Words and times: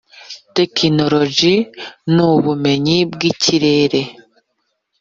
tekinoloji 0.55 1.53
n’ubumenyi 2.13 2.97
bw’ikirere 3.11 4.01